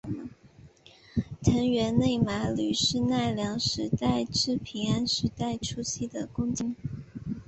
[1.43, 6.75] 藤原内麻吕是奈良时代至平安时代初期的公卿。